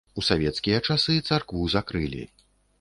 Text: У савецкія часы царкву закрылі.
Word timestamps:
У 0.19 0.23
савецкія 0.29 0.79
часы 0.87 1.19
царкву 1.29 1.71
закрылі. 1.77 2.23